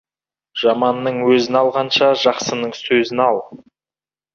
Жаманның 0.61 1.21
өзін 1.35 1.59
алғанша, 1.61 2.11
жақсының 2.25 2.77
сөзін 2.83 3.27
ал. 3.31 3.43